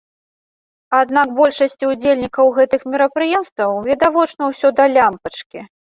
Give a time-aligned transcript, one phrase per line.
[0.99, 5.59] Аднак большасці ўдзельнікаў гэтых мерапрыемстваў відавочна ўсё да лямпачкі.